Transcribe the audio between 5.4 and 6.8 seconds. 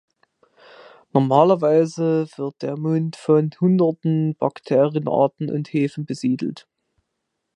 und Hefen besiedelt.